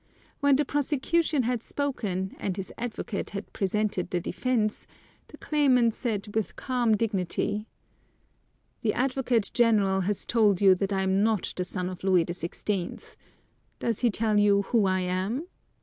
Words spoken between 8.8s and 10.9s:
"The Advocate General has told you